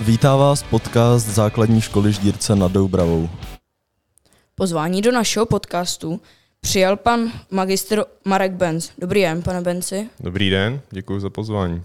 [0.00, 3.28] Vítá vás podcast Základní školy Ždírce nad Doubravou.
[4.54, 6.20] Pozvání do našeho podcastu
[6.60, 8.90] přijal pan magistr Marek Benz.
[8.98, 10.10] Dobrý den, pane Benci.
[10.20, 11.82] Dobrý den, děkuji za pozvání.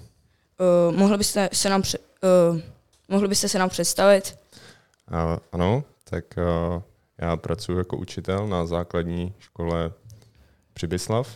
[0.90, 2.60] Uh, mohli, byste se nám pře- uh,
[3.10, 4.38] mohli byste se nám představit?
[5.12, 6.82] A, ano, tak uh,
[7.18, 9.92] já pracuji jako učitel na základní škole
[10.74, 11.30] Přibyslav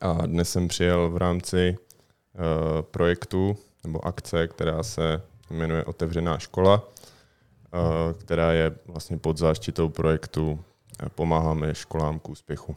[0.00, 6.82] a dnes jsem přijel v rámci uh, projektu nebo akce, která se jmenuje Otevřená škola,
[6.82, 10.64] uh, která je vlastně pod záštitou projektu
[11.02, 12.76] eh, Pomáháme školám k úspěchu.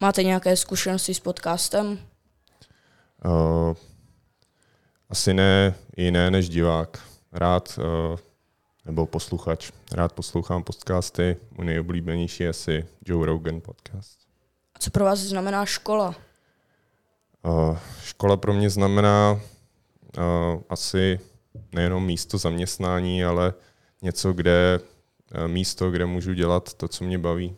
[0.00, 1.98] Máte nějaké zkušenosti s podcastem?
[3.24, 3.74] Uh,
[5.10, 7.02] asi ne jiné než divák.
[7.32, 8.18] Rád uh,
[8.84, 9.70] nebo posluchač.
[9.92, 11.36] Rád poslouchám podcasty.
[11.50, 14.18] Můj nejoblíbenější je asi Joe Rogan podcast.
[14.74, 16.14] A co pro vás znamená škola?
[17.42, 19.32] Uh, škola pro mě znamená
[20.18, 21.20] uh, asi
[21.72, 23.54] nejenom místo zaměstnání, ale
[24.02, 27.56] něco, kde uh, místo, kde můžu dělat to, co mě baví.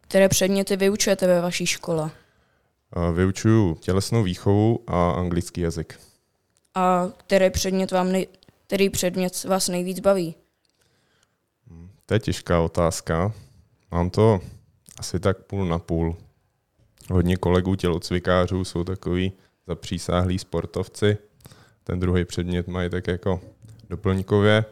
[0.00, 2.10] Které předměty vyučujete ve vaší škole?
[3.14, 6.00] Vyučuju tělesnou výchovu a anglický jazyk.
[6.74, 8.26] A který předmět, vám nej-
[8.66, 10.34] který předmět vás nejvíc baví?
[12.06, 13.32] To je těžká otázka.
[13.90, 14.40] Mám to
[14.98, 16.16] asi tak půl na půl.
[17.10, 19.32] Hodně kolegů tělocvikářů jsou takový
[19.66, 21.18] zapřísáhlí sportovci.
[21.88, 23.40] Ten druhý předmět mají tak jako
[23.90, 24.64] doplňkově,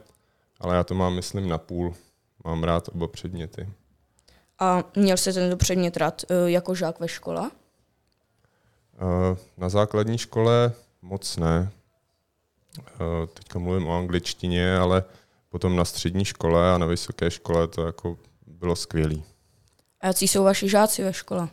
[0.60, 1.94] ale já to mám, myslím, na půl.
[2.44, 3.68] Mám rád oba předměty.
[4.58, 7.50] A měl jste tento předmět rád uh, jako žák ve škole?
[8.94, 11.70] Eh, Na základní škole moc ne.
[12.78, 15.04] Eh, Teďka mluvím o angličtině, ale
[15.48, 19.24] potom na střední škole a na vysoké škole to jako bylo skvělý.
[20.00, 21.48] A jaký jsou vaši žáci ve škole?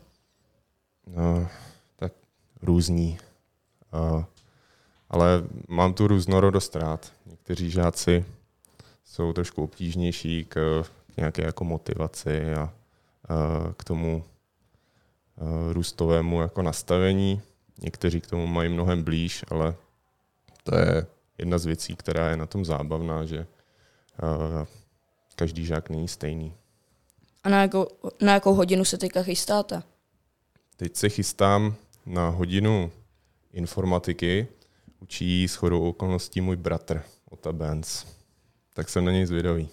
[1.07, 1.47] No,
[1.95, 2.13] tak
[2.61, 3.17] různí.
[3.93, 4.23] Uh,
[5.13, 7.13] ale mám tu různorodost rád.
[7.25, 8.25] Někteří žáci
[9.05, 10.83] jsou trošku obtížnější k,
[11.17, 12.73] nějaké jako motivaci a
[13.77, 14.23] k tomu
[15.35, 17.41] uh, růstovému jako nastavení.
[17.81, 19.75] Někteří k tomu mají mnohem blíž, ale
[20.63, 21.05] to je
[21.37, 24.67] jedna z věcí, která je na tom zábavná, že uh,
[25.35, 26.53] každý žák není stejný.
[27.43, 27.87] A na jakou,
[28.21, 29.83] na jakou hodinu se teďka chystáte?
[30.77, 32.91] Teď se chystám na hodinu
[33.53, 34.47] informatiky.
[35.03, 38.05] Učí s chodou okolností můj bratr, Ota Benz.
[38.73, 39.69] Tak jsem na něj zvědavý.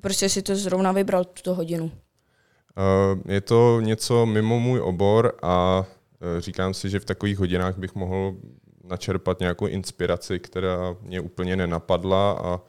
[0.00, 1.84] Proč jste si to zrovna vybral, tuto hodinu?
[1.84, 7.78] Uh, Je to něco mimo můj obor a uh, říkám si, že v takových hodinách
[7.78, 8.36] bych mohl
[8.84, 12.62] načerpat nějakou inspiraci, která mě úplně nenapadla a uh,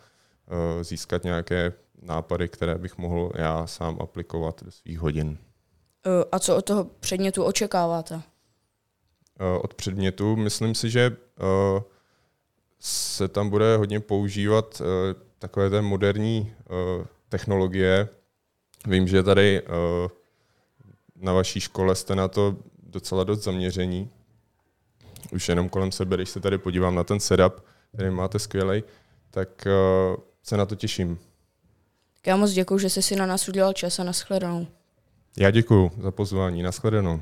[0.82, 5.38] získat nějaké nápady, které bych mohl já sám aplikovat do svých hodin.
[6.32, 8.22] A co od toho předmětu očekáváte?
[9.40, 10.36] Eh, od předmětu.
[10.36, 11.82] Myslím si, že eh,
[12.80, 16.54] se tam bude hodně používat eh, takové té moderní
[17.30, 18.10] technologie.
[18.88, 19.62] Vím, že tady
[21.16, 24.10] na vaší škole jste na to docela dost zaměření.
[25.32, 27.54] Už jenom kolem sebe, když se tady podívám na ten setup,
[27.94, 28.84] který máte skvělej,
[29.32, 29.68] tak
[30.44, 31.20] se na to těším.
[32.14, 34.68] Tak já moc děkuji, že jste si na nás udělal čas a nashledanou.
[35.38, 36.64] Já děkuji za pozvání.
[36.64, 37.22] Naschledanou.